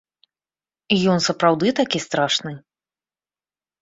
[1.11, 2.51] Ён сапраўды такі страшны?